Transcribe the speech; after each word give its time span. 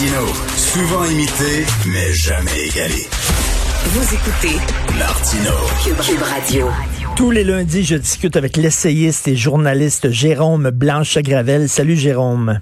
Martino, 0.00 0.26
souvent 0.56 1.04
imité, 1.04 1.66
mais 1.86 2.10
jamais 2.14 2.68
égalé. 2.68 3.06
Vous 3.84 4.14
écoutez 4.14 4.56
Martino. 4.98 5.50
Cube 5.84 6.22
Radio. 6.22 6.68
Tous 7.16 7.30
les 7.30 7.44
lundis, 7.44 7.84
je 7.84 7.96
discute 7.96 8.36
avec 8.36 8.56
l'essayiste 8.56 9.28
et 9.28 9.36
journaliste 9.36 10.10
Jérôme 10.10 10.70
Blanche-Gravel. 10.70 11.68
Salut 11.68 11.96
Jérôme. 11.96 12.60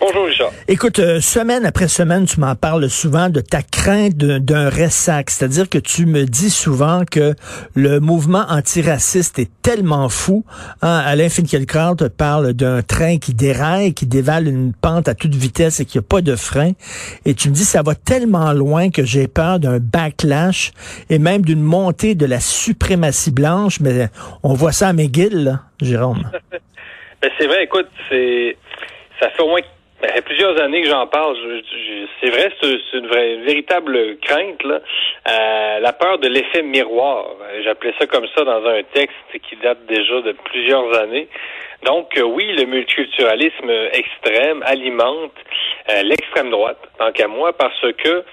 Bonjour 0.00 0.26
Richard. 0.26 0.52
Écoute, 0.68 1.00
euh, 1.00 1.20
semaine 1.20 1.66
après 1.66 1.88
semaine, 1.88 2.24
tu 2.24 2.38
m'en 2.38 2.54
parles 2.54 2.88
souvent 2.88 3.28
de 3.30 3.40
ta 3.40 3.62
crainte 3.62 4.14
d'un- 4.16 4.70
ressac. 4.70 5.28
C'est-à-dire 5.28 5.68
que 5.68 5.78
tu 5.78 6.06
me 6.06 6.24
dis 6.24 6.50
souvent 6.50 7.02
que 7.10 7.34
le 7.74 7.98
mouvement 7.98 8.44
antiraciste 8.48 9.40
est 9.40 9.50
tellement 9.60 10.08
fou. 10.08 10.44
Hein, 10.82 11.02
Alain 11.04 11.28
Finkielkraut 11.28 11.96
te 11.96 12.04
parle 12.04 12.52
d'un 12.52 12.80
train 12.82 13.18
qui 13.18 13.34
déraille, 13.34 13.92
qui 13.92 14.06
dévale 14.06 14.46
une 14.46 14.72
pente 14.72 15.08
à 15.08 15.14
toute 15.14 15.34
vitesse 15.34 15.80
et 15.80 15.84
qui 15.84 15.98
n'a 15.98 16.02
pas 16.02 16.20
de 16.20 16.36
frein. 16.36 16.72
Et 17.24 17.34
tu 17.34 17.48
me 17.48 17.54
dis 17.54 17.64
ça 17.64 17.82
va 17.82 17.96
tellement 17.96 18.52
loin 18.52 18.90
que 18.90 19.04
j'ai 19.04 19.26
peur 19.26 19.58
d'un 19.58 19.78
backlash 19.80 20.70
et 21.10 21.18
même 21.18 21.42
d'une 21.42 21.62
montée 21.62 22.14
de 22.14 22.24
la 22.26 22.38
suprématie 22.38 23.32
blanche. 23.32 23.80
Mais 23.80 24.10
on 24.44 24.54
voit 24.54 24.72
ça 24.72 24.88
à 24.88 24.92
McGill, 24.92 25.42
là, 25.44 25.60
Jérôme. 25.82 26.30
Ben, 27.20 27.28
c'est 27.36 27.48
vrai, 27.48 27.64
écoute, 27.64 27.88
c'est 28.08 28.56
ça 29.18 29.28
fait 29.30 29.42
au 29.42 29.48
moins 29.48 29.58
ça 30.00 30.08
fait 30.12 30.22
plusieurs 30.22 30.60
années 30.60 30.82
que 30.82 30.88
j'en 30.88 31.06
parle. 31.06 31.36
Je- 31.36 31.60
je- 31.76 32.06
c'est 32.20 32.30
vrai, 32.30 32.50
c'est 32.60 32.98
une, 32.98 33.06
vraie, 33.08 33.34
une 33.34 33.44
véritable 33.44 34.16
crainte, 34.18 34.62
là. 34.64 34.80
Euh, 35.28 35.80
la 35.80 35.92
peur 35.92 36.18
de 36.18 36.28
l'effet 36.28 36.62
miroir. 36.62 37.26
J'appelais 37.64 37.94
ça 37.98 38.06
comme 38.06 38.26
ça 38.36 38.44
dans 38.44 38.64
un 38.66 38.82
texte 38.92 39.16
qui 39.48 39.56
date 39.56 39.84
déjà 39.86 40.20
de 40.20 40.32
plusieurs 40.32 40.96
années. 40.98 41.28
Donc, 41.84 42.16
euh, 42.18 42.22
oui, 42.22 42.44
le 42.56 42.64
multiculturalisme 42.64 43.70
extrême 43.92 44.62
alimente 44.66 45.32
euh, 45.90 46.02
l'extrême 46.02 46.50
droite, 46.50 46.78
tant 46.98 47.12
qu'à 47.12 47.28
moi, 47.28 47.52
parce 47.52 47.80
que 47.98 48.24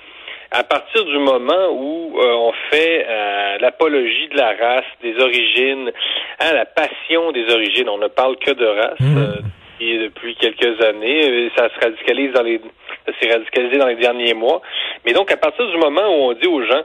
à 0.52 0.64
partir 0.64 1.04
du 1.06 1.18
moment 1.18 1.70
où 1.72 2.18
euh, 2.20 2.32
on 2.34 2.54
fait 2.72 3.06
euh, 3.08 3.58
l'apologie 3.60 4.28
de 4.30 4.38
la 4.38 4.54
race, 4.54 4.86
des 5.02 5.20
origines, 5.20 5.92
hein, 6.40 6.54
la 6.54 6.66
passion 6.66 7.32
des 7.32 7.52
origines, 7.54 7.90
on 7.90 7.98
ne 7.98 8.08
parle 8.08 8.38
que 8.38 8.52
de 8.52 8.66
race 8.66 8.98
euh, 9.02 9.42
et 9.80 9.98
depuis 10.00 10.36
quelques 10.36 10.82
années, 10.84 11.30
euh, 11.30 11.50
ça 11.56 11.70
se 11.70 11.80
radicalise 11.80 12.32
dans 12.34 12.44
les, 12.44 12.60
ça 13.06 13.14
s'est 13.20 13.32
radicalisé 13.32 13.78
dans 13.78 13.88
les 13.88 13.96
derniers 13.96 14.34
mois. 14.34 14.62
Mais 15.06 15.14
donc 15.14 15.32
à 15.32 15.38
partir 15.38 15.66
du 15.68 15.78
moment 15.78 16.08
où 16.08 16.30
on 16.30 16.34
dit 16.34 16.48
aux 16.48 16.64
gens 16.64 16.82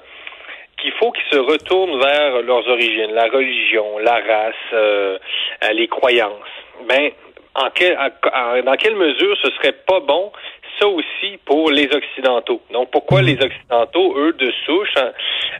qu'il 0.80 0.92
faut 0.92 1.12
qu'ils 1.12 1.30
se 1.30 1.38
retournent 1.38 1.98
vers 2.00 2.42
leurs 2.42 2.66
origines, 2.68 3.12
la 3.12 3.26
religion, 3.28 3.98
la 3.98 4.14
race, 4.14 4.54
euh, 4.72 5.18
euh, 5.64 5.72
les 5.72 5.88
croyances. 5.88 6.32
Ben, 6.88 7.10
en 7.54 7.68
quel- 7.74 7.98
en- 7.98 8.62
dans 8.62 8.76
quelle 8.76 8.96
mesure 8.96 9.36
ce 9.42 9.50
serait 9.52 9.74
pas 9.86 10.00
bon 10.00 10.32
ça 10.80 10.88
aussi 10.88 11.38
pour 11.44 11.70
les 11.70 11.88
Occidentaux? 11.94 12.62
Donc, 12.72 12.90
pourquoi 12.90 13.20
les 13.20 13.36
Occidentaux, 13.42 14.16
eux, 14.16 14.32
de 14.32 14.50
souche, 14.64 14.94
hein, 14.96 15.12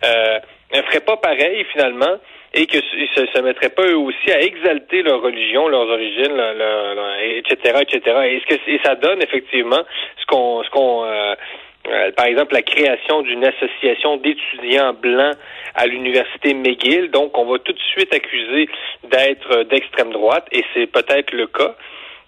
euh, 0.04 0.38
ne 0.74 0.80
feraient 0.82 1.04
pas 1.04 1.18
pareil, 1.18 1.66
finalement, 1.72 2.16
et 2.54 2.66
que 2.66 2.78
se, 2.78 3.26
se 3.34 3.40
mettraient 3.42 3.70
pas 3.70 3.86
eux 3.86 3.96
aussi 3.98 4.30
à 4.32 4.40
exalter 4.40 5.02
leur 5.02 5.22
religion, 5.22 5.68
leurs 5.68 5.88
origines, 5.88 6.34
leur- 6.36 6.54
leur- 6.54 6.94
leur- 6.94 7.20
etc., 7.20 7.78
etc. 7.82 8.00
Et, 8.28 8.40
ce 8.40 8.46
que, 8.56 8.70
et 8.70 8.80
ça 8.84 8.94
donne 8.96 9.22
effectivement 9.22 9.82
ce 10.20 10.26
qu'on, 10.26 10.62
ce 10.64 10.70
qu'on, 10.70 11.04
euh, 11.04 11.34
euh, 11.88 12.10
par 12.12 12.26
exemple, 12.26 12.54
la 12.54 12.62
création 12.62 13.22
d'une 13.22 13.44
association 13.44 14.16
d'étudiants 14.16 14.94
blancs 14.94 15.36
à 15.74 15.86
l'université 15.86 16.52
McGill. 16.54 17.10
Donc, 17.10 17.38
on 17.38 17.44
va 17.46 17.58
tout 17.60 17.72
de 17.72 17.80
suite 17.92 18.12
accuser 18.12 18.68
d'être 19.04 19.62
d'extrême 19.64 20.10
droite, 20.12 20.46
et 20.52 20.64
c'est 20.74 20.86
peut-être 20.86 21.32
le 21.32 21.46
cas. 21.46 21.74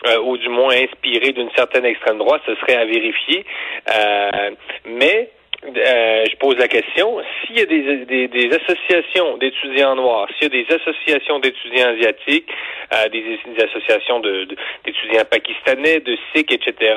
euh, 0.06 0.18
ou 0.24 0.36
du 0.36 0.48
moins 0.48 0.74
inspiré 0.74 1.30
d'une 1.30 1.50
certaine 1.54 1.84
extrême 1.84 2.18
droite, 2.18 2.42
ce 2.44 2.56
serait 2.56 2.74
à 2.74 2.84
vérifier. 2.84 3.44
Euh, 3.88 4.50
mais 4.84 5.30
euh, 5.64 6.24
je 6.28 6.36
pose 6.38 6.56
la 6.58 6.66
question, 6.66 7.18
s'il 7.46 7.56
y 7.58 7.62
a 7.62 7.66
des, 7.66 8.04
des, 8.04 8.26
des 8.28 8.50
associations 8.56 9.36
d'étudiants 9.38 9.94
noirs, 9.94 10.26
s'il 10.38 10.52
y 10.52 10.58
a 10.58 10.64
des 10.64 10.74
associations 10.74 11.38
d'étudiants 11.38 11.88
asiatiques, 11.88 12.50
euh, 12.92 13.08
des, 13.10 13.22
des 13.22 13.62
associations 13.64 14.18
de- 14.20 14.44
de- 14.44 14.56
d'étudiants 14.84 15.24
pakistanais, 15.30 16.00
de 16.00 16.16
Sikhs, 16.34 16.50
etc., 16.52 16.94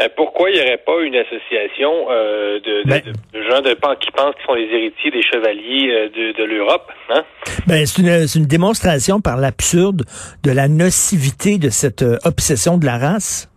euh, 0.00 0.08
pourquoi 0.16 0.50
il 0.50 0.56
n'y 0.56 0.62
aurait 0.62 0.78
pas 0.84 1.00
une 1.02 1.14
association 1.16 2.06
de, 2.10 2.82
Ben- 2.88 3.00
de- 3.04 3.38
de 3.38 3.42
gens 3.48 3.62
qui 4.00 4.10
pensent 4.10 4.34
qu'ils 4.34 4.44
sont 4.46 4.54
les 4.54 4.68
héritiers 4.74 5.10
des 5.12 5.22
chevaliers 5.22 6.10
de, 6.36 6.44
l'Europe? 6.44 6.90
Hein? 7.10 7.22
Ben, 7.68 7.86
c'est 7.86 8.02
une, 8.36 8.46
démonstration 8.46 9.20
par 9.20 9.36
l'absurde 9.36 10.02
de 10.44 10.50
la 10.50 10.66
nocivité 10.66 11.58
de 11.58 11.70
cette 11.70 12.04
obsession 12.24 12.76
de 12.76 12.86
la 12.86 12.98
race. 12.98 13.48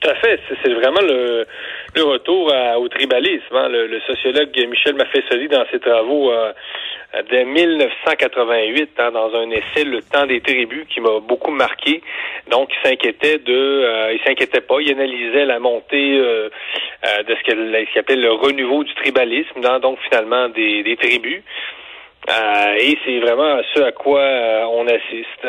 Tout 0.00 0.08
à 0.10 0.14
fait. 0.16 0.40
C'est 0.62 0.72
vraiment 0.72 1.00
le, 1.02 1.46
le 1.94 2.02
retour 2.02 2.52
à- 2.52 2.78
au 2.78 2.88
tribalisme. 2.88 3.54
hein. 3.54 3.68
Le, 3.68 4.00
sociologue 4.00 4.50
Michel 4.68 4.94
Maffesoli, 4.94 5.48
dans 5.48 5.64
ses 5.70 5.78
travaux 5.80 6.30
euh, 6.32 6.52
dès 7.30 7.44
1988, 7.44 8.90
hein, 8.98 9.12
dans 9.12 9.34
un 9.34 9.50
essai 9.50 9.84
Le 9.84 10.02
temps 10.02 10.26
des 10.26 10.40
tribus, 10.40 10.86
qui 10.88 11.00
m'a 11.00 11.20
beaucoup 11.20 11.50
marqué. 11.52 12.02
Donc, 12.50 12.70
il 12.72 12.88
s'inquiétait 12.88 13.38
de, 13.38 13.54
euh, 13.54 14.12
il 14.12 14.20
s'inquiétait 14.26 14.60
pas, 14.60 14.80
il 14.80 14.90
analysait 14.92 15.44
la 15.44 15.58
montée 15.58 16.18
euh, 16.18 16.48
euh, 17.06 17.22
de 17.22 17.34
ce 17.34 17.42
qu'il 17.44 17.98
appelle 17.98 18.20
le 18.20 18.32
renouveau 18.32 18.84
du 18.84 18.94
tribalisme, 18.94 19.60
dans, 19.60 19.78
donc 19.78 19.98
finalement 20.08 20.48
des, 20.48 20.96
tribus. 21.00 21.42
Euh, 22.30 22.74
et 22.78 22.98
c'est 23.04 23.18
vraiment 23.20 23.60
ce 23.74 23.80
à 23.82 23.92
quoi 23.92 24.22
on 24.72 24.86
assiste. 24.88 25.44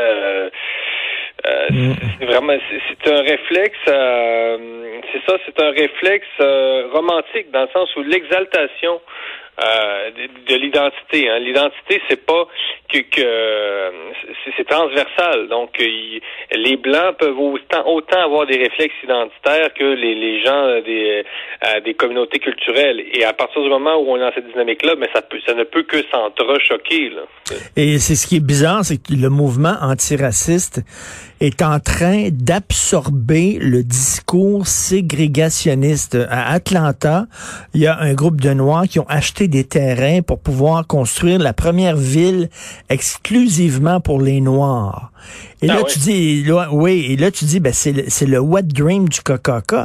Euh, 1.45 1.67
euh, 1.71 1.93
c'est 2.17 2.25
vraiment 2.25 2.53
c'est 2.69 2.81
c'est 2.87 3.11
un 3.11 3.21
réflexe 3.21 3.77
euh, 3.89 5.01
c'est 5.11 5.21
ça 5.29 5.37
c'est 5.45 5.61
un 5.61 5.71
réflexe 5.71 6.25
euh, 6.39 6.87
romantique 6.93 7.51
dans 7.51 7.63
le 7.63 7.67
sens 7.73 7.93
où 7.97 8.03
l'exaltation 8.03 9.01
euh, 9.61 10.11
de, 10.11 10.53
de 10.53 10.55
l'identité 10.55 11.29
hein. 11.29 11.39
l'identité 11.39 12.01
c'est 12.07 12.25
pas 12.25 12.47
que, 13.03 13.15
que 13.15 13.91
c'est- 14.57 14.63
transversal. 14.65 15.47
Donc 15.49 15.69
il- 15.79 16.21
les 16.55 16.77
blancs 16.77 17.17
peuvent 17.19 17.37
autant 17.37 18.21
avoir 18.23 18.45
des 18.47 18.57
réflexes 18.57 18.95
identitaires 19.03 19.73
que 19.77 19.83
les, 19.83 20.43
gens 20.43 20.63
euh, 20.65 20.81
des 20.81 21.23
euh, 21.65 21.79
des 21.81 21.93
communautés 21.93 22.39
culturelles. 22.39 23.01
Et 23.13 23.23
à 23.23 23.33
partir 23.33 23.61
du 23.61 23.69
moment 23.69 23.95
où 23.97 24.05
on 24.11 24.17
est 24.17 24.21
dans 24.21 24.31
cette 24.33 24.47
dynamique 24.47 24.83
là 24.83 24.93
mais 24.97 25.07
ça 25.13 25.21
peut 25.21 25.39
ça 25.45 25.53
ne 25.53 25.63
peut 25.63 25.83
que 25.83 25.97
s'entrechoquer 26.11 27.11
Et 27.75 27.99
c'est 27.99 28.15
ce 28.15 28.25
qui 28.27 28.37
est 28.37 28.45
bizarre, 28.45 28.83
c'est 28.83 28.97
que 28.97 29.13
le 29.13 29.29
mouvement 29.29 29.75
antiraciste 29.81 30.81
est 31.41 31.61
en 31.61 31.79
train 31.79 32.29
d'absorber 32.31 33.57
le 33.59 33.83
discours 33.83 34.67
ségrégationniste. 34.67 36.17
À 36.29 36.51
Atlanta, 36.53 37.25
il 37.73 37.81
y 37.81 37.87
a 37.87 37.97
un 37.99 38.13
groupe 38.13 38.39
de 38.41 38.51
Noirs 38.53 38.85
qui 38.89 38.99
ont 38.99 39.07
acheté 39.09 39.47
des 39.47 39.63
terrains 39.65 40.21
pour 40.21 40.39
pouvoir 40.39 40.87
construire 40.87 41.39
la 41.39 41.53
première 41.53 41.97
ville 41.97 42.49
exclusivement 42.89 43.99
pour 43.99 44.21
les 44.21 44.41
Noirs. 44.41 45.11
Et 45.61 45.69
Ah 45.69 45.75
là, 45.75 45.79
ouais? 45.81 45.87
tu 45.89 45.99
dis, 45.99 46.43
là, 46.43 46.69
oui, 46.71 47.07
et 47.09 47.17
là, 47.17 47.31
tu 47.31 47.45
dis, 47.45 47.59
ben, 47.59 47.73
c'est 47.73 47.91
le, 47.91 48.03
c'est 48.07 48.27
le 48.27 48.39
wet 48.39 48.63
dream 48.63 49.09
du 49.09 49.21
KKK. 49.21 49.75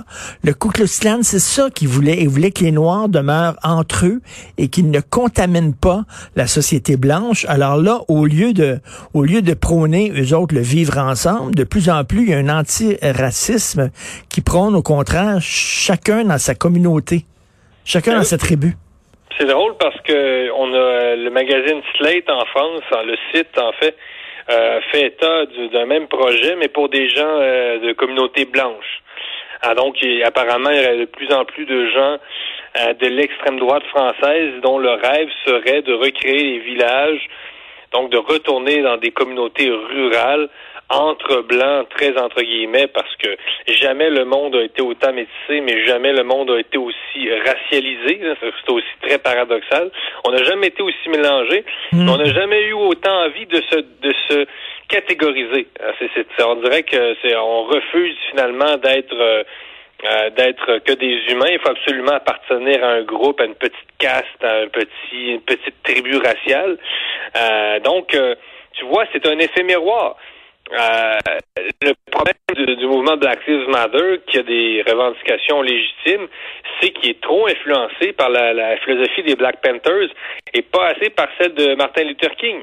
Le 0.44 0.52
Ku 0.52 0.68
Klux 0.68 0.88
Klan, 1.00 1.20
c'est 1.22 1.38
ça 1.38 1.70
qu'ils 1.70 1.88
voulaient. 1.88 2.20
Ils 2.20 2.28
voulaient 2.28 2.50
que 2.50 2.62
les 2.62 2.72
Noirs 2.72 3.08
demeurent 3.08 3.56
entre 3.62 4.06
eux 4.06 4.20
et 4.58 4.68
qu'ils 4.68 4.90
ne 4.90 5.00
contaminent 5.00 5.72
pas 5.72 6.04
la 6.36 6.46
société 6.46 6.96
blanche. 6.96 7.46
Alors 7.48 7.76
là, 7.78 8.00
au 8.08 8.26
lieu 8.26 8.52
de, 8.52 8.80
au 9.14 9.24
lieu 9.24 9.40
de 9.40 9.54
prôner, 9.54 10.12
eux 10.14 10.36
autres, 10.36 10.54
le 10.54 10.60
vivre 10.60 10.98
ensemble, 10.98 11.54
de 11.54 11.64
plus 11.64 11.88
en 11.88 12.04
plus, 12.04 12.24
il 12.24 12.28
y 12.30 12.34
a 12.34 12.38
un 12.38 12.48
antiracisme 12.48 13.90
qui 14.28 14.40
prône, 14.42 14.74
au 14.74 14.82
contraire, 14.82 15.38
chacun 15.40 16.24
dans 16.24 16.38
sa 16.38 16.54
communauté. 16.54 17.24
Chacun 17.84 18.18
dans 18.18 18.24
sa 18.24 18.36
tribu. 18.36 18.76
C'est 19.40 19.46
drôle 19.46 19.74
parce 19.78 19.98
que 20.02 20.50
on 20.54 20.74
a 20.74 21.16
le 21.16 21.30
magazine 21.30 21.80
Slate 21.96 22.28
en 22.28 22.44
France, 22.44 22.82
hein, 22.92 23.04
le 23.06 23.16
site 23.32 23.58
en 23.58 23.72
fait, 23.72 23.96
euh, 24.50 24.80
fait 24.92 25.06
état 25.06 25.46
du- 25.46 25.68
d'un 25.70 25.86
même 25.86 26.08
projet, 26.08 26.56
mais 26.56 26.68
pour 26.68 26.90
des 26.90 27.08
gens 27.08 27.38
euh, 27.40 27.78
de 27.78 27.92
communautés 27.94 28.44
blanches. 28.44 29.00
Ah, 29.62 29.74
donc, 29.74 29.96
il- 30.02 30.22
apparemment, 30.24 30.68
il 30.70 30.76
y 30.76 30.84
aurait 30.84 30.98
de 30.98 31.04
plus 31.06 31.32
en 31.32 31.46
plus 31.46 31.64
de 31.64 31.86
gens 31.88 32.18
euh, 32.80 32.92
de 32.92 33.06
l'extrême 33.06 33.58
droite 33.58 33.84
française 33.84 34.60
dont 34.62 34.78
le 34.78 34.90
rêve 34.90 35.30
serait 35.46 35.80
de 35.80 35.94
recréer 35.94 36.42
les 36.44 36.58
villages, 36.58 37.26
donc 37.92 38.10
de 38.10 38.18
retourner 38.18 38.82
dans 38.82 38.98
des 38.98 39.10
communautés 39.10 39.70
rurales 39.70 40.50
entre 40.90 41.42
blancs, 41.42 41.88
très 41.90 42.16
entre 42.18 42.42
guillemets, 42.42 42.88
parce 42.88 43.14
que 43.16 43.28
jamais 43.68 44.10
le 44.10 44.24
monde 44.24 44.56
a 44.56 44.62
été 44.62 44.82
autant 44.82 45.12
métissé, 45.12 45.60
mais 45.62 45.84
jamais 45.86 46.12
le 46.12 46.24
monde 46.24 46.50
a 46.50 46.58
été 46.58 46.78
aussi 46.78 47.30
racialisé. 47.46 48.20
C'est 48.40 48.70
aussi 48.72 48.86
très 49.02 49.18
paradoxal. 49.18 49.90
On 50.24 50.32
n'a 50.32 50.42
jamais 50.42 50.66
été 50.68 50.82
aussi 50.82 51.08
mélangé. 51.08 51.64
On 51.92 52.16
n'a 52.16 52.24
jamais 52.32 52.62
eu 52.64 52.72
autant 52.72 53.24
envie 53.24 53.46
de 53.46 53.60
se 53.70 53.76
de 53.76 54.12
se 54.28 54.46
catégoriser. 54.88 55.68
C'est- 55.98 56.42
on 56.44 56.56
dirait 56.56 56.82
que 56.82 57.14
c'est 57.22 57.36
on 57.36 57.64
refuse 57.64 58.16
finalement 58.30 58.76
d'être 58.76 59.14
euh, 59.14 59.44
euh, 60.04 60.30
d'être 60.30 60.78
que 60.78 60.92
des 60.92 61.14
humains. 61.30 61.50
Il 61.52 61.58
faut 61.60 61.70
absolument 61.70 62.12
appartenir 62.12 62.82
à 62.82 62.88
un 62.94 63.02
groupe, 63.02 63.40
à 63.40 63.44
une 63.44 63.54
petite 63.54 63.76
caste, 63.98 64.42
à 64.42 64.62
un 64.62 64.68
petit, 64.68 65.32
une 65.34 65.42
petite 65.42 65.82
tribu 65.82 66.16
raciale. 66.16 66.78
Euh, 67.36 67.80
donc, 67.80 68.14
euh, 68.14 68.34
tu 68.72 68.84
vois, 68.86 69.04
c'est 69.12 69.26
un 69.26 69.38
effet 69.38 69.62
miroir. 69.62 70.16
Euh, 70.72 71.18
le 71.82 71.92
problème 72.10 72.34
du, 72.54 72.76
du, 72.76 72.86
mouvement 72.86 73.16
Black 73.16 73.44
Lives 73.46 73.68
Matter, 73.68 74.20
qui 74.26 74.38
a 74.38 74.42
des 74.42 74.84
revendications 74.86 75.62
légitimes, 75.62 76.28
c'est 76.80 76.90
qu'il 76.90 77.10
est 77.10 77.20
trop 77.20 77.48
influencé 77.48 78.12
par 78.12 78.30
la, 78.30 78.52
la, 78.52 78.76
philosophie 78.78 79.24
des 79.24 79.34
Black 79.34 79.60
Panthers 79.62 80.10
et 80.54 80.62
pas 80.62 80.88
assez 80.88 81.10
par 81.10 81.28
celle 81.40 81.54
de 81.54 81.74
Martin 81.74 82.04
Luther 82.04 82.34
King. 82.36 82.62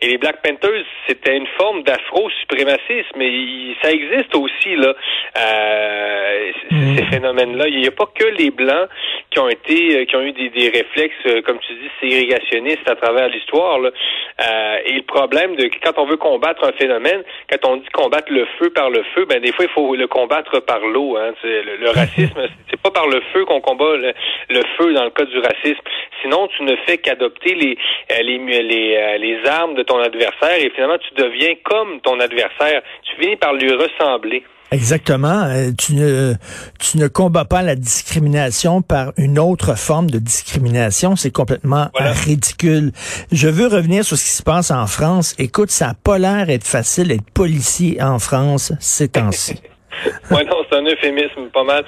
Et 0.00 0.08
les 0.08 0.18
Black 0.18 0.42
Panthers, 0.42 0.84
c'était 1.06 1.36
une 1.36 1.46
forme 1.58 1.82
d'afro-suprémacisme, 1.82 3.16
mais 3.16 3.74
ça 3.82 3.90
existe 3.90 4.34
aussi 4.34 4.76
là, 4.76 4.94
euh, 5.38 6.52
mmh. 6.70 6.96
ces 6.96 7.04
phénomènes-là. 7.06 7.68
Il 7.68 7.80
n'y 7.80 7.88
a 7.88 7.92
pas 7.92 8.08
que 8.14 8.24
les 8.24 8.50
blancs 8.50 8.88
qui 9.30 9.38
ont 9.40 9.48
été, 9.48 9.98
euh, 9.98 10.04
qui 10.04 10.16
ont 10.16 10.22
eu 10.22 10.32
des, 10.32 10.50
des 10.50 10.68
réflexes, 10.68 11.14
euh, 11.26 11.42
comme 11.42 11.58
tu 11.58 11.72
dis, 11.74 11.90
ségrégationnistes 12.00 12.88
à 12.88 12.96
travers 12.96 13.28
l'histoire. 13.28 13.78
Euh, 13.78 14.76
et 14.86 14.92
le 14.94 15.02
problème 15.02 15.56
de 15.56 15.68
quand 15.82 15.98
on 15.98 16.06
veut 16.06 16.16
combattre 16.16 16.64
un 16.64 16.72
phénomène, 16.72 17.22
quand 17.50 17.68
on 17.68 17.76
dit 17.76 17.88
combattre 17.92 18.32
le 18.32 18.46
feu 18.58 18.70
par 18.70 18.90
le 18.90 19.02
feu, 19.14 19.24
ben 19.26 19.40
des 19.40 19.52
fois 19.52 19.64
il 19.64 19.70
faut 19.70 19.94
le 19.94 20.06
combattre 20.06 20.60
par 20.60 20.80
l'eau. 20.80 21.16
Hein. 21.16 21.32
Le, 21.42 21.76
le, 21.76 21.90
racisme, 21.90 22.40
c'est 22.70 22.77
par 22.98 23.06
le 23.06 23.20
feu 23.32 23.44
qu'on 23.44 23.60
combat 23.60 23.96
le, 23.96 24.12
le, 24.50 24.62
feu 24.76 24.92
dans 24.92 25.04
le 25.04 25.10
cas 25.10 25.24
du 25.24 25.38
racisme. 25.38 25.80
Sinon, 26.20 26.48
tu 26.48 26.64
ne 26.64 26.74
fais 26.84 26.98
qu'adopter 26.98 27.54
les, 27.54 27.78
les, 28.10 28.38
les, 28.62 29.18
les 29.18 29.48
armes 29.48 29.76
de 29.76 29.84
ton 29.84 29.98
adversaire 30.00 30.58
et 30.58 30.70
finalement 30.74 30.98
tu 30.98 31.14
deviens 31.14 31.54
comme 31.64 32.00
ton 32.00 32.18
adversaire. 32.18 32.82
Tu 33.04 33.14
finis 33.22 33.36
par 33.36 33.54
lui 33.54 33.70
ressembler. 33.72 34.42
Exactement. 34.72 35.46
Tu 35.78 35.94
ne, 35.94 36.34
tu 36.80 36.98
ne 36.98 37.06
combats 37.06 37.44
pas 37.44 37.62
la 37.62 37.76
discrimination 37.76 38.82
par 38.82 39.12
une 39.16 39.38
autre 39.38 39.78
forme 39.78 40.10
de 40.10 40.18
discrimination. 40.18 41.14
C'est 41.14 41.32
complètement 41.32 41.86
voilà. 41.94 42.12
ridicule. 42.12 42.90
Je 43.30 43.48
veux 43.48 43.68
revenir 43.68 44.04
sur 44.04 44.16
ce 44.16 44.24
qui 44.24 44.30
se 44.30 44.42
passe 44.42 44.72
en 44.72 44.86
France. 44.88 45.36
Écoute, 45.38 45.70
ça 45.70 45.86
n'a 45.86 45.94
pas 45.94 46.18
l'air 46.18 46.46
d'être 46.46 46.66
facile 46.66 47.08
d'être 47.08 47.30
policier 47.32 48.02
en 48.02 48.18
France 48.18 48.72
ces 48.80 49.08
temps-ci. 49.08 49.62
oui, 50.30 50.44
non, 50.44 50.64
c'est 50.68 50.76
un 50.76 50.84
euphémisme, 50.84 51.48
pas 51.52 51.64
mal. 51.64 51.84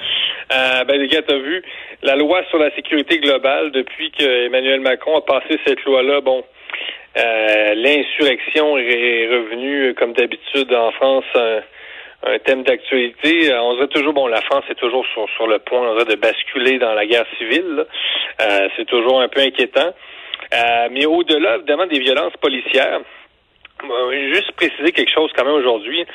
Euh, 0.51 0.83
ben, 0.83 0.99
les 0.99 1.07
gars, 1.07 1.21
t'as 1.21 1.37
vu, 1.37 1.63
la 2.01 2.15
loi 2.15 2.43
sur 2.49 2.57
la 2.57 2.73
sécurité 2.75 3.19
globale, 3.19 3.71
depuis 3.71 4.11
que 4.11 4.45
Emmanuel 4.47 4.81
Macron 4.81 5.17
a 5.17 5.21
passé 5.21 5.57
cette 5.65 5.83
loi-là, 5.85 6.19
bon, 6.19 6.43
euh, 7.17 7.73
l'insurrection 7.75 8.77
est 8.77 9.27
revenue, 9.27 9.93
comme 9.95 10.13
d'habitude, 10.13 10.73
en 10.73 10.91
France, 10.91 11.25
un, 11.35 12.39
thème 12.39 12.63
d'actualité. 12.63 13.51
Euh, 13.51 13.61
on 13.61 13.75
dirait 13.75 13.87
toujours, 13.87 14.13
bon, 14.13 14.27
la 14.27 14.41
France 14.41 14.65
est 14.69 14.75
toujours 14.75 15.05
sur, 15.07 15.47
le 15.47 15.59
point 15.59 15.79
on 15.79 15.93
dirait, 15.93 16.15
de 16.15 16.19
basculer 16.19 16.79
dans 16.79 16.93
la 16.93 17.05
guerre 17.05 17.25
civile. 17.37 17.85
Euh, 18.41 18.67
c'est 18.75 18.85
toujours 18.85 19.21
un 19.21 19.29
peu 19.29 19.39
inquiétant. 19.41 19.93
Euh, 20.53 20.87
mais 20.91 21.05
au-delà, 21.05 21.57
évidemment, 21.57 21.87
des 21.87 21.99
violences 21.99 22.35
policières, 22.41 22.99
juste 24.33 24.51
préciser 24.51 24.91
quelque 24.91 25.13
chose 25.13 25.31
quand 25.35 25.45
même 25.45 25.55
aujourd'hui, 25.55 26.05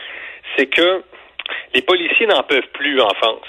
c'est 0.57 0.67
que 0.67 1.03
les 1.75 1.83
policiers 1.83 2.27
n'en 2.27 2.43
peuvent 2.43 2.69
plus 2.73 3.01
en 3.01 3.11
France. 3.15 3.47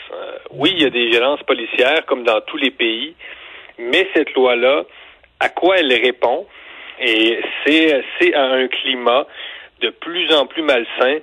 oui, 0.51 0.71
il 0.75 0.83
y 0.83 0.85
a 0.85 0.89
des 0.89 1.07
violences 1.09 1.43
policières 1.43 2.05
comme 2.05 2.23
dans 2.23 2.41
tous 2.41 2.57
les 2.57 2.71
pays, 2.71 3.15
mais 3.77 4.07
cette 4.15 4.33
loi-là, 4.33 4.83
à 5.39 5.49
quoi 5.49 5.77
elle 5.77 5.93
répond? 5.93 6.45
Et 6.99 7.39
c'est, 7.63 8.03
c'est 8.19 8.33
un 8.33 8.67
climat 8.67 9.27
de 9.81 9.89
plus 9.89 10.33
en 10.33 10.47
plus 10.47 10.63
malsain 10.63 11.19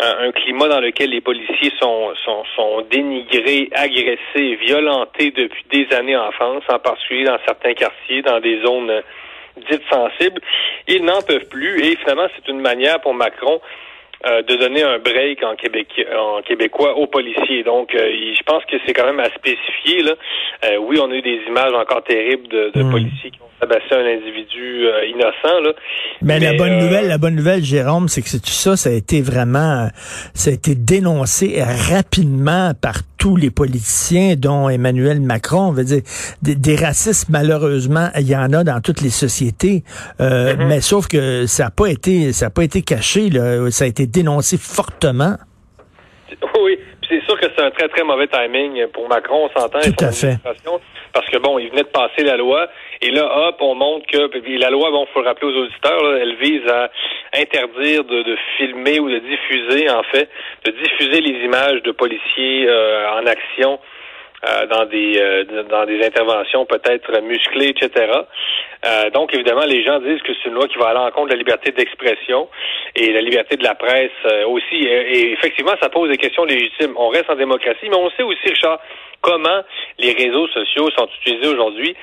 un, 0.00 0.30
climat 0.32 0.68
dans 0.68 0.80
lequel 0.80 1.10
les 1.10 1.20
policiers 1.20 1.72
sont, 1.80 2.14
sont, 2.24 2.44
sont 2.54 2.82
dénigrés, 2.90 3.68
agressés, 3.74 4.54
violentés 4.56 5.30
depuis 5.32 5.64
des 5.70 5.94
années 5.96 6.16
en 6.16 6.30
France, 6.32 6.62
en 6.68 6.78
particulier 6.78 7.24
dans 7.24 7.38
certains 7.46 7.74
quartiers, 7.74 8.22
dans 8.22 8.40
des 8.40 8.60
zones 8.62 8.90
euh, 8.90 9.00
dites 9.70 9.82
sensibles. 9.90 10.40
Ils 10.86 11.04
n'en 11.04 11.20
peuvent 11.22 11.48
plus 11.48 11.80
et 11.84 11.96
finalement, 11.96 12.28
c'est 12.36 12.48
une 12.48 12.60
manière 12.60 13.00
pour 13.00 13.14
Macron 13.14 13.60
euh, 14.26 14.42
de 14.42 14.56
donner 14.56 14.82
un 14.82 14.98
break 14.98 15.42
en, 15.42 15.54
Québec, 15.54 15.88
en 16.16 16.42
québécois 16.42 16.96
aux 16.96 17.06
policiers. 17.06 17.62
Donc, 17.62 17.94
euh, 17.94 18.10
je 18.36 18.42
pense 18.42 18.64
que 18.64 18.76
c'est 18.84 18.92
quand 18.92 19.06
même 19.06 19.20
à 19.20 19.30
spécifier. 19.30 20.02
Là. 20.02 20.14
oui, 20.80 20.98
on 21.00 21.10
a 21.10 21.14
eu 21.14 21.22
des 21.22 21.40
images 21.46 21.72
encore 21.74 22.02
terribles 22.02 22.48
de, 22.48 22.70
de 22.74 22.82
hmm. 22.82 22.90
policiers 22.90 23.30
qui 23.30 23.38
ont 23.40 23.50
tabassé 23.60 23.92
un 23.92 24.06
individu 24.06 24.86
innocent. 25.08 25.60
Là. 25.62 25.72
Mais, 26.22 26.40
la 26.40 26.54
bonne 26.54 26.78
nouvelle, 26.78 27.08
la 27.08 27.18
bonne 27.18 27.36
nouvelle, 27.36 27.62
Jérôme, 27.62 28.08
c'est 28.08 28.22
que 28.22 28.30
tout 28.30 28.50
ça, 28.50 28.76
ça 28.76 28.90
a 28.90 28.92
été 28.92 29.20
vraiment, 29.20 29.88
ça 30.34 30.50
a 30.50 30.52
été 30.52 30.74
dénoncé 30.74 31.62
rapidement 31.62 32.72
par 32.80 33.02
tous 33.18 33.36
les 33.36 33.50
politiciens, 33.50 34.36
dont 34.36 34.68
Emmanuel 34.68 35.20
Macron. 35.20 35.68
On 35.68 35.72
veut 35.72 35.84
dire, 35.84 36.02
des, 36.42 36.54
des, 36.54 36.76
racistes, 36.76 37.28
malheureusement, 37.28 38.08
il 38.18 38.28
y 38.28 38.36
en 38.36 38.52
a 38.52 38.64
dans 38.64 38.80
toutes 38.80 39.00
les 39.00 39.10
sociétés. 39.10 39.84
Euh, 40.20 40.54
mm-hmm. 40.54 40.66
Mais 40.68 40.80
sauf 40.80 41.08
que 41.08 41.46
ça 41.46 41.64
n'a 41.64 41.70
pas 41.70 41.86
été, 41.86 42.32
ça 42.32 42.46
a 42.46 42.50
pas 42.50 42.64
été 42.64 42.82
caché. 42.82 43.28
Là. 43.30 43.70
Ça 43.70 43.84
a 43.84 43.88
été 43.88 44.06
dénoncé 44.06 44.56
fortement. 44.56 45.36
Oui, 46.62 46.78
sûr 47.38 47.48
que 47.48 47.54
c'est 47.56 47.64
un 47.64 47.70
très, 47.70 47.88
très 47.88 48.04
mauvais 48.04 48.26
timing 48.26 48.86
pour 48.88 49.08
Macron, 49.08 49.48
on 49.48 49.60
s'entend. 49.60 49.80
Tout 49.80 50.04
à 50.04 50.12
fait. 50.12 50.36
Parce 51.12 51.26
que, 51.26 51.38
bon, 51.38 51.58
il 51.58 51.70
venait 51.70 51.82
de 51.82 51.88
passer 51.88 52.22
la 52.22 52.36
loi, 52.36 52.68
et 53.00 53.10
là, 53.10 53.24
hop, 53.24 53.56
on 53.60 53.74
montre 53.74 54.06
que 54.06 54.30
la 54.58 54.70
loi, 54.70 54.90
bon, 54.90 55.06
faut 55.12 55.22
le 55.22 55.28
rappeler 55.28 55.48
aux 55.48 55.62
auditeurs, 55.62 56.02
là, 56.02 56.18
elle 56.20 56.36
vise 56.36 56.68
à 56.68 56.90
interdire 57.34 58.04
de, 58.04 58.22
de, 58.22 58.36
filmer 58.56 59.00
ou 59.00 59.08
de 59.08 59.18
diffuser, 59.18 59.90
en 59.90 60.02
fait, 60.04 60.28
de 60.64 60.70
diffuser 60.70 61.20
les 61.20 61.44
images 61.44 61.82
de 61.82 61.92
policiers 61.92 62.68
euh, 62.68 63.10
en 63.12 63.26
action 63.26 63.78
euh, 64.46 64.66
dans 64.66 64.84
des 64.84 65.18
euh, 65.18 65.64
dans 65.68 65.84
des 65.84 66.04
interventions 66.04 66.64
peut-être 66.64 67.20
musclées, 67.22 67.70
etc. 67.70 68.12
Euh, 68.86 69.10
donc 69.10 69.34
évidemment, 69.34 69.64
les 69.66 69.82
gens 69.84 69.98
disent 69.98 70.22
que 70.22 70.32
c'est 70.34 70.48
une 70.48 70.54
loi 70.54 70.68
qui 70.68 70.78
va 70.78 70.90
à 70.90 70.94
l'encontre 70.94 71.26
de 71.26 71.32
la 71.32 71.38
liberté 71.38 71.72
d'expression 71.72 72.48
et 72.94 73.12
la 73.12 73.20
liberté 73.20 73.56
de 73.56 73.64
la 73.64 73.74
presse 73.74 74.10
aussi. 74.46 74.76
Et, 74.76 75.32
effectivement, 75.32 75.72
ça 75.82 75.88
pose 75.88 76.08
des 76.10 76.18
questions 76.18 76.44
légitimes. 76.44 76.94
On 76.96 77.08
reste 77.08 77.28
en 77.30 77.34
démocratie, 77.34 77.88
mais 77.88 77.96
on 77.96 78.10
sait 78.10 78.22
aussi, 78.22 78.48
Richard, 78.48 78.78
comment 79.22 79.62
les 79.98 80.12
réseaux 80.12 80.46
sociaux 80.48 80.88
sont 80.96 81.08
utilisés 81.20 81.48
aujourd'hui 81.48 81.96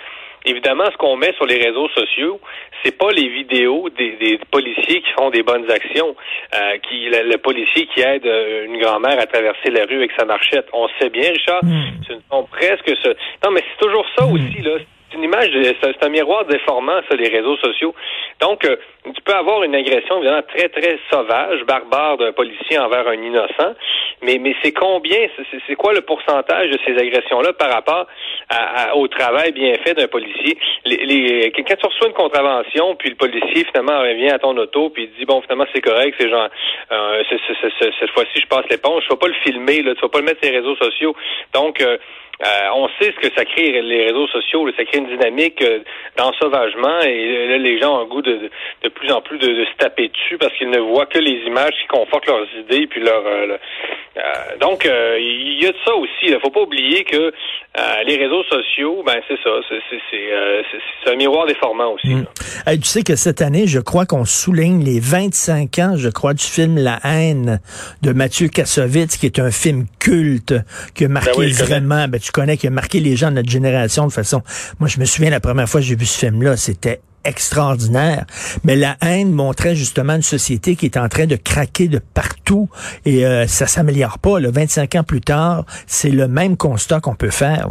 évidemment, 0.45 0.85
ce 0.91 0.97
qu'on 0.97 1.15
met 1.17 1.33
sur 1.33 1.45
les 1.45 1.57
réseaux 1.57 1.89
sociaux, 1.89 2.39
c'est 2.83 2.97
pas 2.97 3.11
les 3.11 3.27
vidéos 3.27 3.89
des, 3.89 4.11
des, 4.13 4.39
policiers 4.51 5.01
qui 5.01 5.11
font 5.17 5.29
des 5.29 5.43
bonnes 5.43 5.69
actions, 5.69 6.15
euh, 6.53 6.77
qui 6.87 7.09
le, 7.09 7.37
policier 7.37 7.87
qui 7.87 8.01
aide 8.01 8.25
euh, 8.25 8.65
une 8.65 8.77
grand-mère 8.79 9.19
à 9.19 9.25
traverser 9.25 9.71
la 9.71 9.85
rue 9.85 9.97
avec 9.97 10.11
sa 10.17 10.25
marchette. 10.25 10.67
On 10.73 10.87
sait 10.99 11.09
bien, 11.09 11.31
Richard, 11.31 11.63
mm. 11.63 12.03
ce 12.07 12.13
sont 12.29 12.43
presque 12.43 12.91
ce. 13.03 13.09
Non, 13.43 13.51
mais 13.51 13.63
c'est 13.69 13.85
toujours 13.85 14.05
ça 14.17 14.25
mm. 14.25 14.33
aussi 14.33 14.61
là 14.61 14.77
une 15.13 15.23
image, 15.23 15.49
c'est 15.81 16.03
un 16.03 16.09
miroir 16.09 16.45
déformant, 16.45 16.99
ça, 17.09 17.15
les 17.15 17.29
réseaux 17.29 17.57
sociaux. 17.57 17.93
Donc, 18.41 18.65
euh, 18.65 18.75
tu 19.05 19.21
peux 19.21 19.33
avoir 19.33 19.63
une 19.63 19.75
agression, 19.75 20.17
évidemment, 20.17 20.41
très, 20.43 20.67
très 20.69 20.99
sauvage, 21.11 21.63
barbare 21.65 22.17
d'un 22.17 22.33
policier 22.33 22.77
envers 22.79 23.07
un 23.07 23.13
innocent, 23.13 23.75
mais, 24.21 24.37
mais 24.39 24.55
c'est 24.63 24.71
combien, 24.71 25.27
c'est 25.67 25.75
quoi 25.75 25.93
le 25.93 26.01
pourcentage 26.01 26.69
de 26.69 26.79
ces 26.85 26.97
agressions-là 26.97 27.53
par 27.53 27.71
rapport 27.71 28.07
à, 28.49 28.95
au 28.95 29.07
travail 29.07 29.51
bien 29.51 29.75
fait 29.83 29.93
d'un 29.93 30.07
policier? 30.07 30.57
Les, 30.85 31.05
les, 31.05 31.51
quand 31.51 31.63
tu 31.63 31.85
reçois 31.85 32.07
une 32.07 32.13
contravention, 32.13 32.95
puis 32.95 33.09
le 33.09 33.15
policier, 33.15 33.65
finalement, 33.65 33.99
revient 33.99 34.31
à 34.31 34.39
ton 34.39 34.57
auto, 34.57 34.89
puis 34.89 35.03
il 35.03 35.19
dit, 35.19 35.25
bon, 35.25 35.41
finalement, 35.41 35.67
c'est 35.73 35.81
correct, 35.81 36.15
c'est 36.19 36.29
genre, 36.29 36.49
euh, 36.91 37.23
cette 37.29 38.11
fois-ci, 38.11 38.41
je 38.41 38.47
passe 38.47 38.65
l'éponge, 38.69 39.03
ne 39.05 39.15
vais 39.15 39.19
pas 39.19 39.27
le 39.27 39.33
filmer, 39.43 39.81
là, 39.81 39.93
tu 39.95 40.01
vas 40.01 40.09
pas 40.09 40.19
le 40.19 40.25
mettre 40.25 40.43
sur 40.43 40.51
les 40.51 40.59
réseaux 40.59 40.75
sociaux. 40.75 41.15
Donc, 41.53 41.79
euh, 41.81 41.97
euh, 42.43 42.69
on 42.73 42.89
sait 42.99 43.13
ce 43.13 43.27
que 43.27 43.33
ça 43.33 43.45
crée 43.45 43.81
les 43.81 44.07
réseaux 44.07 44.27
sociaux, 44.27 44.69
ça 44.75 44.83
crée 44.83 44.97
une 44.97 45.07
dynamique 45.07 45.61
euh, 45.61 45.79
d'ensauvagement 46.17 46.99
et 47.01 47.47
là, 47.47 47.57
les 47.57 47.79
gens 47.79 47.97
ont 47.97 48.01
un 48.01 48.07
goût 48.07 48.21
de, 48.21 48.49
de, 48.83 48.89
plus 48.89 49.09
en 49.11 49.21
plus 49.21 49.37
de, 49.37 49.47
de, 49.47 49.65
se 49.65 49.73
taper 49.77 50.09
dessus 50.09 50.37
parce 50.37 50.53
qu'ils 50.57 50.69
ne 50.69 50.79
voient 50.79 51.05
que 51.05 51.19
les 51.19 51.45
images 51.47 51.73
qui 51.81 51.87
confortent 51.87 52.27
leurs 52.27 52.47
idées 52.59 52.87
puis 52.87 52.99
leur 53.01 53.25
euh, 53.25 53.57
donc 54.59 54.85
il 54.85 55.59
y 55.61 55.65
a 55.65 55.71
de 55.71 55.77
ça 55.85 55.93
aussi. 55.95 56.27
Il 56.27 56.39
faut 56.41 56.49
pas 56.49 56.61
oublier 56.61 57.03
que 57.03 57.33
les 58.05 58.17
réseaux 58.17 58.43
sociaux, 58.43 59.03
ben 59.05 59.15
c'est 59.27 59.37
ça, 59.43 59.49
c'est 59.89 61.11
un 61.11 61.15
miroir 61.15 61.45
déformant 61.45 61.93
aussi. 61.93 62.15
Mm. 62.15 62.25
tu 62.67 62.83
sais 62.83 63.03
que 63.03 63.15
cette 63.15 63.41
année, 63.41 63.67
je 63.67 63.79
crois 63.79 64.05
qu'on 64.05 64.25
souligne 64.25 64.83
les 64.83 64.99
25 64.99 65.79
ans, 65.79 65.93
je 65.97 66.09
crois, 66.09 66.33
du 66.33 66.43
film 66.43 66.77
La 66.77 66.99
haine 67.03 67.59
de 68.01 68.13
Mathieu 68.13 68.47
Kassovitz, 68.47 69.17
qui 69.17 69.25
est 69.25 69.39
un 69.39 69.51
film 69.51 69.85
culte 69.99 70.53
qui 70.93 71.05
a 71.05 71.07
marqué 71.07 71.31
ben 71.37 71.53
vraiment. 71.53 72.07
Ben, 72.07 72.19
tu 72.19 72.31
connais, 72.31 72.57
qui 72.57 72.67
a 72.67 72.69
marqué 72.69 72.99
les 72.99 73.15
gens 73.15 73.29
de 73.29 73.35
notre 73.35 73.49
génération 73.49 74.07
de 74.07 74.11
façon. 74.11 74.41
Moi, 74.79 74.89
je 74.89 74.99
me 74.99 75.05
souviens 75.05 75.31
la 75.31 75.39
première 75.39 75.67
fois 75.67 75.81
que 75.81 75.87
j'ai 75.87 75.95
vu 75.95 76.05
ce 76.05 76.19
film-là, 76.25 76.57
c'était 76.57 77.01
extraordinaire. 77.25 78.25
Mais 78.63 78.75
la 78.75 78.95
haine 79.01 79.31
montrait 79.31 79.75
justement 79.75 80.15
une 80.15 80.21
société 80.21 80.75
qui 80.75 80.85
est 80.85 80.97
en 80.97 81.09
train 81.09 81.25
de 81.25 81.35
craquer 81.35 81.87
de 81.87 81.99
partout 82.13 82.69
et 83.05 83.25
euh, 83.25 83.45
ça 83.47 83.67
s'améliore 83.67 84.19
pas. 84.21 84.39
Là. 84.39 84.49
25 84.53 84.95
ans 84.95 85.03
plus 85.03 85.21
tard, 85.21 85.65
c'est 85.87 86.11
le 86.11 86.27
même 86.27 86.57
constat 86.57 86.99
qu'on 87.01 87.15
peut 87.15 87.31
faire. 87.31 87.67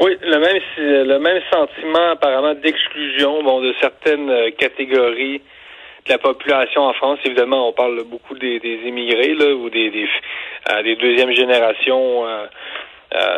Oui, 0.00 0.16
le 0.22 0.38
même 0.38 0.60
le 0.78 1.18
même 1.18 1.40
sentiment 1.52 2.10
apparemment 2.12 2.54
d'exclusion 2.54 3.42
bon, 3.42 3.60
de 3.60 3.72
certaines 3.80 4.30
euh, 4.30 4.50
catégories 4.58 5.40
de 6.06 6.12
la 6.12 6.18
population 6.18 6.82
en 6.82 6.92
France. 6.94 7.18
Évidemment, 7.24 7.68
on 7.68 7.72
parle 7.72 8.02
beaucoup 8.04 8.36
des, 8.36 8.60
immigrés 8.84 9.34
ou 9.52 9.70
des, 9.70 9.90
des, 9.90 10.08
euh, 10.70 10.82
des 10.82 10.96
deuxième 10.96 11.32
générations 11.32 12.24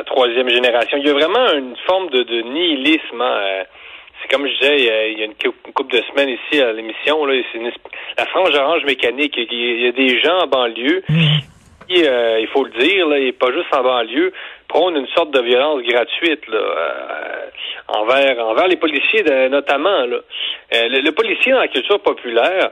troisième 0.07 0.49
génération. 0.49 0.97
Il 0.97 1.07
y 1.07 1.11
a 1.11 1.12
vraiment 1.12 1.53
une 1.53 1.76
forme 1.87 2.09
de, 2.09 2.41
nihilisme. 2.43 3.21
Hein, 3.21 3.65
c'est 4.26 4.35
comme 4.35 4.47
je 4.47 4.52
disais 4.54 5.12
il 5.12 5.18
y 5.18 5.23
a 5.23 5.25
une 5.26 5.35
couple 5.35 5.97
de 5.97 6.02
semaines 6.11 6.30
ici 6.30 6.61
à 6.61 6.73
l'émission, 6.73 7.25
là, 7.25 7.35
c'est 7.52 7.61
la 8.18 8.26
frange 8.26 8.54
orange 8.54 8.85
mécanique. 8.85 9.35
Il 9.37 9.83
y 9.83 9.88
a 9.88 9.92
des 9.92 10.21
gens 10.21 10.38
en 10.42 10.47
banlieue 10.47 11.02
mmh. 11.09 11.14
qui, 11.88 12.04
euh, 12.04 12.40
il 12.40 12.49
faut 12.49 12.64
le 12.64 12.71
dire, 12.78 13.06
là, 13.09 13.18
et 13.18 13.33
pas 13.33 13.52
juste 13.52 13.73
en 13.73 13.83
banlieue, 13.83 14.33
prônent 14.68 14.97
une 14.97 15.06
sorte 15.09 15.30
de 15.33 15.40
violence 15.40 15.83
gratuite 15.83 16.47
là, 16.49 16.59
euh, 16.59 17.47
envers 17.88 18.38
envers 18.45 18.68
les 18.68 18.76
policiers 18.76 19.23
notamment. 19.49 20.06
Là. 20.06 20.18
Euh, 20.75 20.88
le, 20.88 21.11
policier 21.12 21.52
dans 21.52 21.61
la 21.61 21.68
culture 21.68 22.00
populaire, 22.00 22.71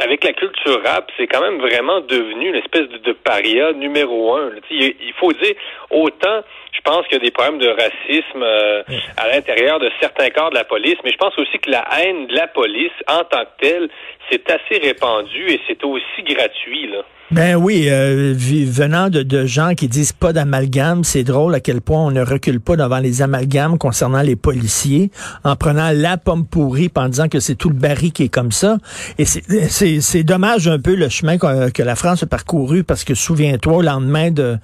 avec 0.00 0.24
la 0.24 0.32
culture 0.32 0.82
rap, 0.84 1.10
c'est 1.16 1.26
quand 1.26 1.40
même 1.40 1.58
vraiment 1.58 2.00
devenu 2.00 2.48
une 2.48 2.54
espèce 2.56 2.88
de, 2.88 3.12
paria 3.12 3.72
numéro 3.72 4.34
un. 4.36 4.50
Il, 4.70 5.12
faut 5.18 5.32
dire, 5.32 5.54
autant 5.90 6.42
je 6.72 6.80
pense 6.82 7.06
qu'il 7.06 7.18
y 7.18 7.20
a 7.20 7.24
des 7.24 7.30
problèmes 7.30 7.58
de 7.58 7.68
racisme 7.68 8.42
euh, 8.42 8.82
à 9.16 9.28
l'intérieur 9.28 9.80
de 9.80 9.90
certains 10.00 10.30
corps 10.30 10.50
de 10.50 10.54
la 10.54 10.64
police, 10.64 10.96
mais 11.04 11.10
je 11.10 11.16
pense 11.16 11.36
aussi 11.38 11.58
que 11.58 11.70
la 11.70 11.84
haine 11.98 12.26
de 12.26 12.34
la 12.34 12.46
police, 12.46 12.92
en 13.08 13.24
tant 13.24 13.44
que 13.44 13.60
telle, 13.60 13.88
c'est 14.30 14.48
assez 14.50 14.78
répandu 14.80 15.50
et 15.50 15.60
c'est 15.66 15.82
aussi 15.84 16.22
gratuit. 16.22 16.86
Là. 16.86 17.02
Ben 17.30 17.56
oui, 17.56 17.88
euh, 17.90 18.32
venant 18.34 19.10
de, 19.10 19.22
de, 19.22 19.44
gens 19.44 19.74
qui 19.74 19.86
disent 19.86 20.12
pas 20.12 20.32
d'amalgame, 20.32 21.04
c'est 21.04 21.24
drôle 21.24 21.54
à 21.54 21.60
quel 21.60 21.82
point 21.82 22.06
on 22.06 22.10
ne 22.10 22.22
recule 22.22 22.58
pas 22.58 22.74
devant 22.74 23.00
les 23.00 23.20
amalgames 23.20 23.76
concernant 23.76 24.22
les 24.22 24.34
policiers, 24.34 25.10
en 25.44 25.54
prenant 25.54 25.90
la 25.92 26.16
pomme 26.16 26.46
pourrie, 26.46 26.90
en 26.96 27.10
disant 27.10 27.28
que 27.28 27.38
c'est 27.38 27.54
tout 27.54 27.68
le 27.68 27.74
baril 27.74 28.12
qui 28.12 28.24
est 28.24 28.28
comme 28.30 28.50
ça. 28.50 28.78
Et 29.18 29.26
c'est 29.26 30.22
dommage 30.22 30.68
un 30.68 30.78
peu 30.78 30.94
le 30.94 31.10
chemin 31.10 31.36
que, 31.36 31.82
la 31.82 31.96
France 31.96 32.22
a 32.22 32.26
parcouru, 32.26 32.82
parce 32.82 33.04
que 33.04 33.14
souviens-toi, 33.14 33.76
au 33.76 33.82
lendemain 33.82 34.30
de, 34.30 34.56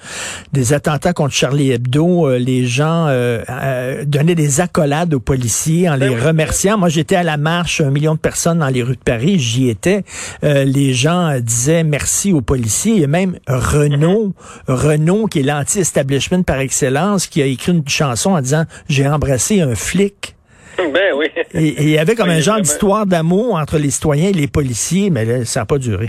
des 0.54 0.72
attentats 0.72 1.12
contre 1.12 1.34
Charlie 1.34 1.70
Hebdo, 1.70 2.28
euh, 2.28 2.38
les 2.38 2.66
gens 2.66 3.06
euh, 3.08 4.04
donnaient 4.06 4.34
des 4.34 4.62
accolades 4.62 5.12
aux 5.12 5.20
policiers 5.20 5.90
en 5.90 5.96
les 5.96 6.08
ben 6.08 6.28
remerciant. 6.28 6.78
Moi, 6.78 6.88
j'étais 6.88 7.16
à 7.16 7.24
la 7.24 7.36
marche, 7.36 7.82
un 7.82 7.90
million 7.90 8.14
de 8.14 8.18
personnes 8.18 8.60
dans 8.60 8.68
les 8.68 8.82
rues 8.82 8.96
de 8.96 9.02
Paris, 9.04 9.38
j'y 9.38 9.68
étais. 9.68 10.02
les 10.42 10.94
gens 10.94 11.38
disaient 11.40 11.84
merci 11.84 12.32
aux 12.32 12.40
policiers 12.40 12.53
policiers. 12.54 12.94
Il 12.94 13.00
y 13.00 13.04
a 13.04 13.08
même 13.08 13.38
Renault, 13.48 14.32
Renault 14.68 15.26
qui 15.26 15.40
est 15.40 15.42
l'anti-establishment 15.42 16.44
par 16.44 16.60
excellence, 16.60 17.26
qui 17.26 17.42
a 17.42 17.46
écrit 17.46 17.72
une 17.72 17.86
chanson 17.88 18.30
en 18.30 18.40
disant 18.40 18.64
J'ai 18.88 19.08
embrassé 19.08 19.60
un 19.60 19.74
flic. 19.74 20.34
Ben 20.78 21.14
oui. 21.16 21.26
Et, 21.54 21.82
il 21.82 21.90
y 21.90 21.98
avait 21.98 22.14
comme 22.14 22.30
un 22.30 22.40
genre 22.40 22.60
d'histoire 22.60 23.06
d'amour 23.06 23.56
entre 23.56 23.78
les 23.78 23.90
citoyens 23.90 24.28
et 24.30 24.32
les 24.32 24.48
policiers, 24.48 25.10
mais 25.10 25.24
là, 25.24 25.44
ça 25.44 25.60
n'a 25.60 25.66
pas 25.66 25.78
duré. 25.78 26.08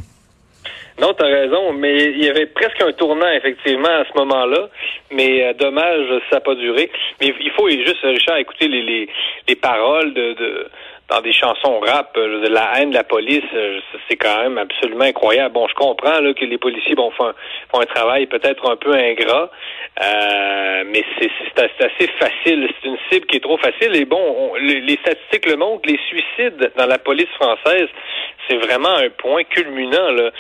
Non, 1.01 1.13
tu 1.13 1.25
as 1.25 1.27
raison, 1.27 1.73
mais 1.73 1.97
il 1.97 2.23
y 2.23 2.29
avait 2.29 2.45
presque 2.45 2.81
un 2.81 2.93
tournant, 2.93 3.29
effectivement, 3.35 3.89
à 3.89 4.05
ce 4.05 4.17
moment-là. 4.17 4.69
Mais 5.11 5.43
euh, 5.43 5.53
dommage, 5.53 6.05
ça 6.29 6.37
n'a 6.37 6.41
pas 6.41 6.55
duré. 6.55 6.89
Mais 7.19 7.33
il 7.39 7.51
faut 7.51 7.69
juste, 7.69 8.01
Richard, 8.01 8.37
écouter 8.37 8.67
les, 8.67 9.09
les, 9.47 9.55
paroles 9.55 10.13
de 10.13 10.67
dans 11.09 11.21
des 11.21 11.33
chansons 11.33 11.79
rap, 11.81 12.17
euh, 12.17 12.49
la 12.49 12.79
haine 12.79 12.89
de 12.89 12.95
la 12.95 13.03
police, 13.03 13.43
euh, 13.53 13.79
c'est 14.09 14.15
quand 14.15 14.41
même 14.41 14.57
absolument 14.57 15.05
incroyable. 15.05 15.53
Bon, 15.53 15.67
je 15.67 15.75
comprends 15.75 16.19
là, 16.19 16.33
que 16.33 16.45
les 16.45 16.57
policiers 16.57 16.95
bon, 16.95 17.11
font, 17.11 17.31
un, 17.73 17.85
travail 17.85 18.25
peut-être 18.25 18.67
un 18.69 18.75
peu 18.75 18.93
ingrat, 18.93 19.51
euh, 20.01 20.83
mais 20.87 21.03
c'est 21.19 21.59
assez 21.59 22.07
facile. 22.19 22.67
C'est 22.81 22.89
une 22.89 22.97
cible 23.11 23.25
qui 23.27 23.37
est 23.37 23.43
trop 23.43 23.57
facile. 23.57 23.95
Et 23.95 24.05
bon, 24.05 24.53
les, 24.59 24.97
statistiques 24.97 25.45
le 25.45 25.57
montrent, 25.57 25.87
les 25.87 25.99
suicides 26.07 26.71
dans 26.75 26.87
la 26.87 26.97
police 26.97 27.29
française, 27.35 27.87
c'est 28.47 28.57
vraiment 28.57 28.95
un 28.95 29.09
point 29.09 29.43
culminant. 29.43 30.09
Là. 30.09 30.31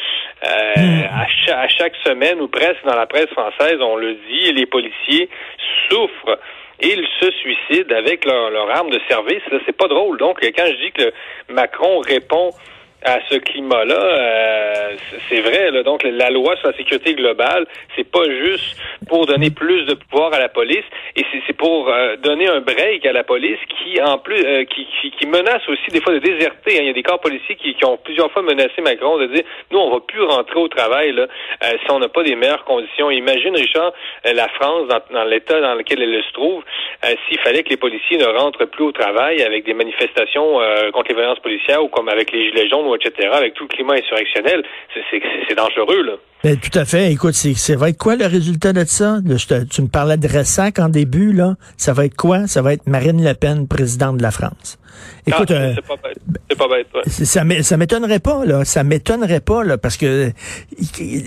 À, 0.41 1.61
à 1.61 1.67
chaque 1.67 1.95
semaine 2.03 2.41
ou 2.41 2.47
presque 2.47 2.83
dans 2.85 2.95
la 2.95 3.05
presse 3.05 3.29
française, 3.29 3.77
on 3.81 3.95
le 3.95 4.15
dit, 4.15 4.51
les 4.53 4.65
policiers 4.65 5.29
souffrent 5.89 6.39
ils 6.81 7.07
se 7.19 7.31
suicident 7.31 7.95
avec 7.95 8.25
leur, 8.25 8.49
leur 8.49 8.69
arme 8.69 8.89
de 8.89 8.99
service. 9.07 9.41
C'est 9.65 9.77
pas 9.77 9.87
drôle. 9.87 10.17
Donc, 10.17 10.39
quand 10.41 10.65
je 10.67 10.85
dis 10.85 10.91
que 10.91 11.13
Macron 11.49 11.99
répond 11.99 12.51
à 13.03 13.19
ce 13.29 13.35
climat-là, 13.35 13.93
euh, 13.93 14.64
c'est 15.29 15.41
vrai. 15.41 15.71
Là, 15.71 15.83
donc, 15.83 16.03
la 16.03 16.29
loi 16.29 16.55
sur 16.57 16.67
la 16.67 16.77
sécurité 16.77 17.13
globale, 17.13 17.65
c'est 17.95 18.09
pas 18.09 18.23
juste 18.25 18.77
pour 19.07 19.25
donner 19.25 19.49
plus 19.49 19.85
de 19.85 19.93
pouvoir 19.93 20.33
à 20.33 20.39
la 20.39 20.49
police, 20.49 20.85
et 21.15 21.23
c'est 21.45 21.57
pour 21.57 21.89
euh, 21.89 22.15
donner 22.17 22.47
un 22.47 22.61
break 22.61 23.05
à 23.05 23.13
la 23.13 23.23
police 23.23 23.59
qui, 23.69 24.01
en 24.01 24.17
plus, 24.17 24.43
euh, 24.45 24.63
qui, 24.65 24.87
qui, 25.17 25.25
menace 25.27 25.67
aussi 25.67 25.89
des 25.91 26.01
fois 26.01 26.13
de 26.13 26.19
déserter. 26.19 26.77
Hein. 26.77 26.81
Il 26.81 26.87
y 26.87 26.89
a 26.89 26.93
des 26.93 27.03
corps 27.03 27.19
policiers 27.19 27.55
qui, 27.55 27.73
qui, 27.73 27.85
ont 27.85 27.97
plusieurs 27.97 28.31
fois 28.31 28.41
menacé 28.41 28.81
Macron 28.81 29.17
de 29.17 29.27
dire, 29.27 29.43
nous, 29.71 29.79
on 29.79 29.91
va 29.91 29.99
plus 29.99 30.21
rentrer 30.21 30.59
au 30.59 30.67
travail 30.67 31.13
là, 31.13 31.27
si 31.61 31.91
on 31.91 31.99
n'a 31.99 32.09
pas 32.09 32.23
des 32.23 32.35
meilleures 32.35 32.63
conditions. 32.65 33.09
Imagine, 33.09 33.55
Richard, 33.55 33.91
la 34.23 34.47
France 34.49 34.87
dans, 34.87 35.01
dans 35.11 35.23
l'état 35.25 35.59
dans 35.61 35.75
lequel 35.75 36.01
elle 36.01 36.23
se 36.23 36.33
trouve, 36.33 36.63
s'il 37.27 37.39
fallait 37.39 37.63
que 37.63 37.69
les 37.69 37.77
policiers 37.77 38.17
ne 38.17 38.25
rentrent 38.25 38.65
plus 38.65 38.85
au 38.85 38.91
travail 38.91 39.41
avec 39.41 39.65
des 39.65 39.73
manifestations 39.73 40.59
contre 40.93 41.09
les 41.09 41.15
violences 41.15 41.39
policières 41.39 41.83
ou 41.83 41.87
comme 41.87 42.09
avec 42.09 42.31
les 42.31 42.49
gilets 42.49 42.69
jaunes 42.69 42.85
etc., 42.93 43.29
avec 43.33 43.53
tout 43.53 43.63
le 43.63 43.69
climat 43.69 43.95
insurrectionnel, 43.95 44.63
c'est 45.11 45.55
dangereux, 45.55 46.03
là. 46.03 46.13
Ben, 46.43 46.57
tout 46.57 46.77
à 46.77 46.85
fait. 46.85 47.11
Écoute, 47.11 47.33
c'est 47.33 47.75
va 47.75 47.89
être 47.89 47.97
quoi 47.97 48.15
le 48.15 48.25
résultat 48.25 48.73
de 48.73 48.83
ça? 48.85 49.17
tu 49.69 49.81
me 49.81 49.87
parlais 49.87 50.17
de 50.17 50.27
Ressac 50.27 50.79
en 50.79 50.89
début, 50.89 51.33
là. 51.33 51.55
Ça 51.77 51.93
va 51.93 52.05
être 52.05 52.15
quoi? 52.15 52.47
Ça 52.47 52.61
va 52.61 52.73
être 52.73 52.87
Marine 52.87 53.23
Le 53.23 53.33
Pen, 53.33 53.67
présidente 53.67 54.17
de 54.17 54.23
la 54.23 54.31
France. 54.31 54.77
Écoute, 55.27 55.51
ah, 55.51 55.71
c'est 55.75 55.87
pas 55.87 55.95
bête. 55.95 56.17
C'est 56.49 56.57
pas 56.57 56.67
bête 56.67 56.87
Ça, 57.07 57.43
ça 57.63 57.77
m'étonnerait 57.77 58.19
pas, 58.19 58.45
là. 58.45 58.65
Ça 58.65 58.83
m'étonnerait 58.83 59.39
pas, 59.39 59.63
là, 59.63 59.77
parce 59.77 59.97
que 59.97 60.31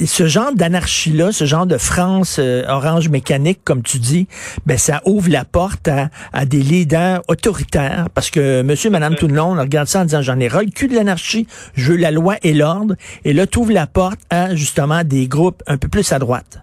ce 0.07 0.27
genre 0.27 0.53
d'anarchie-là, 0.55 1.33
ce 1.33 1.45
genre 1.45 1.67
de 1.67 1.79
France 1.79 2.39
euh, 2.39 2.63
orange 2.69 3.09
mécanique, 3.09 3.61
comme 3.65 3.83
tu 3.83 3.99
dis, 3.99 4.29
ben 4.67 4.79
ça 4.79 5.01
ouvre 5.05 5.31
la 5.31 5.45
porte 5.45 5.89
à, 5.89 6.09
à 6.33 6.45
des 6.45 6.61
leaders 6.61 7.23
autoritaires, 7.29 8.07
parce 8.15 8.31
que 8.31 8.63
Monsieur, 8.63 8.91
Madame, 8.91 9.17
tout 9.17 9.29
le 9.29 9.35
monde 9.35 9.59
regarde 9.59 9.89
ça 9.89 10.01
en 10.01 10.05
disant 10.05 10.23
j'en 10.23 10.39
ai 10.39 10.49
ras 10.49 10.63
le 10.63 10.71
cul 10.71 10.89
de 10.89 10.95
l'anarchie, 10.95 11.47
je 11.75 11.93
veux 11.93 11.99
la 11.99 12.11
loi 12.11 12.37
et 12.43 12.55
l'ordre, 12.55 12.95
et 13.25 13.33
là, 13.33 13.47
tu 13.47 13.59
ouvres 13.59 13.73
la 13.73 13.87
porte 13.87 14.21
à 14.31 14.55
justement 14.55 15.03
des 15.05 15.27
groupes 15.27 15.63
un 15.67 15.77
peu 15.77 15.89
plus 15.89 16.13
à 16.13 16.19
droite. 16.19 16.59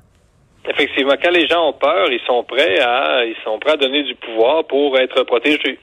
Effectivement, 0.67 1.13
quand 1.21 1.31
les 1.31 1.47
gens 1.47 1.69
ont 1.69 1.73
peur, 1.73 2.07
ils 2.11 2.19
sont 2.25 2.43
prêts 2.43 2.79
à 2.79 3.23
ils 3.25 3.35
sont 3.43 3.59
prêts 3.59 3.73
à 3.73 3.77
donner 3.77 4.03
du 4.03 4.15
pouvoir 4.15 4.65
pour 4.65 4.97
être 4.97 5.23
protégés. 5.23 5.79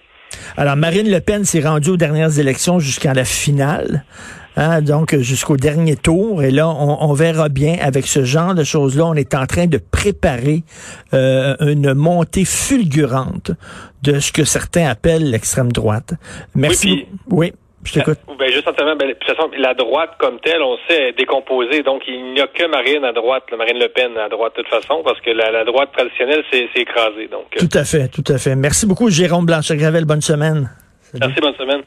Alors, 0.56 0.76
Marine 0.76 1.10
Le 1.10 1.20
Pen 1.20 1.44
s'est 1.44 1.60
rendue 1.60 1.90
aux 1.90 1.96
dernières 1.96 2.38
élections 2.38 2.78
jusqu'à 2.78 3.14
la 3.14 3.24
finale. 3.24 4.04
Hein, 4.54 4.82
donc 4.82 5.16
jusqu'au 5.16 5.56
dernier 5.56 5.96
tour. 5.96 6.42
Et 6.42 6.50
là, 6.50 6.68
on, 6.68 7.12
verra 7.14 7.48
bien 7.48 7.78
avec 7.80 8.06
ce 8.06 8.24
genre 8.24 8.54
de 8.54 8.64
choses-là. 8.64 9.06
On 9.06 9.14
est 9.14 9.34
en 9.34 9.46
train 9.46 9.66
de 9.66 9.78
préparer 9.78 10.62
euh, 11.14 11.56
une 11.60 11.94
montée 11.94 12.44
fulgurante 12.44 13.52
de 14.02 14.20
ce 14.20 14.30
que 14.30 14.44
certains 14.44 14.86
appellent 14.88 15.30
l'extrême 15.30 15.72
droite. 15.72 16.14
Merci. 16.54 17.06
oui. 17.30 17.54
Je 17.84 17.94
t'écoute. 17.94 18.18
Ben, 18.38 18.50
juste 18.50 18.64
ben, 18.64 18.96
de 18.96 19.12
toute 19.12 19.24
façon, 19.24 19.50
la 19.58 19.74
droite 19.74 20.12
comme 20.18 20.38
telle, 20.40 20.62
on 20.62 20.76
sait, 20.88 21.08
est 21.08 21.18
décomposée. 21.18 21.82
Donc, 21.82 22.02
il 22.06 22.32
n'y 22.32 22.40
a 22.40 22.46
que 22.46 22.66
Marine 22.66 23.04
à 23.04 23.12
droite, 23.12 23.44
Marine 23.56 23.78
Le 23.78 23.88
Pen 23.88 24.16
à 24.16 24.28
droite 24.28 24.52
de 24.56 24.62
toute 24.62 24.70
façon, 24.70 25.02
parce 25.04 25.20
que 25.20 25.30
la, 25.30 25.64
droite 25.64 25.90
traditionnelle 25.92 26.44
s'est 26.50 26.68
écrasée. 26.76 27.28
Donc, 27.28 27.46
euh. 27.56 27.66
Tout 27.66 27.76
à 27.76 27.84
fait, 27.84 28.08
tout 28.08 28.24
à 28.28 28.38
fait. 28.38 28.54
Merci 28.54 28.86
beaucoup, 28.86 29.10
Jérôme 29.10 29.46
Blanchet-Gravel. 29.46 30.04
Bonne 30.04 30.20
semaine. 30.20 30.70
Merci, 31.18 31.40
bonne 31.40 31.54
semaine. 31.54 31.82